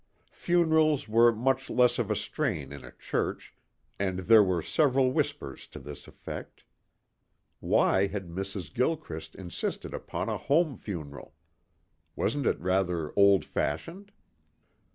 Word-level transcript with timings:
Funerals 0.31 1.07
were 1.07 1.31
much 1.31 1.69
less 1.69 1.99
of 1.99 2.09
a 2.09 2.15
strain 2.15 2.71
in 2.73 2.83
a 2.83 2.91
church 2.93 3.53
and 3.99 4.21
there 4.21 4.43
were 4.43 4.63
several 4.63 5.11
whispers 5.11 5.67
to 5.67 5.77
this 5.77 6.07
effect. 6.07 6.63
Why 7.59 8.07
had 8.07 8.27
Mrs. 8.27 8.73
Gilchrist 8.73 9.35
insisted 9.35 9.93
upon 9.93 10.27
a 10.27 10.37
home 10.39 10.75
funeral? 10.75 11.35
Wasn't 12.15 12.47
it 12.47 12.59
rather 12.59 13.13
old 13.15 13.45
fashioned? 13.45 14.11